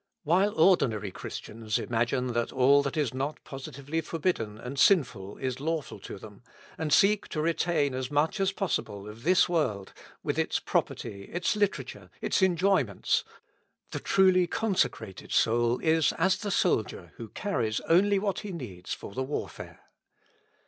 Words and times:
While 0.23 0.59
ordinary 0.59 1.11
Christians 1.11 1.77
imagine 1.77 2.33
that 2.33 2.51
all 2.51 2.81
that 2.81 2.97
is 2.97 3.13
not 3.13 3.39
positively 3.43 4.01
forbidden 4.01 4.57
and 4.57 4.79
sinful 4.79 5.37
is 5.37 5.59
lawful 5.59 5.99
to 5.99 6.17
them, 6.17 6.41
and 6.75 6.89
io6 6.89 6.89
With 6.89 6.89
Christ 6.89 6.89
in 6.89 6.89
the 6.89 6.89
School 6.89 6.89
of 6.89 6.93
Prayer. 6.93 6.93
seek 6.95 7.27
to 7.27 7.41
retain 7.69 7.93
as 7.93 8.09
much 8.11 8.39
as 8.39 8.51
possible 8.51 9.07
of 9.07 9.21
this 9.23 9.47
world, 9.47 9.93
with 10.23 10.39
its 10.39 10.59
property, 10.59 11.29
its 11.31 11.55
literature, 11.55 12.09
its 12.19 12.41
enjoyments, 12.41 13.23
the 13.91 13.99
truly 13.99 14.47
consecrated 14.47 15.31
soul 15.31 15.77
is 15.77 16.13
as 16.13 16.37
the 16.37 16.49
soldier 16.49 17.11
who 17.17 17.27
carries 17.29 17.79
only 17.81 18.17
what 18.17 18.39
he 18.39 18.51
needs 18.51 18.95
for 18.95 19.13
the 19.13 19.21
warfare. 19.21 19.81